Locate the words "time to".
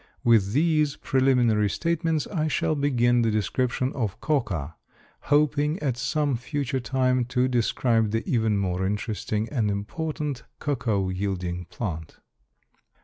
6.79-7.47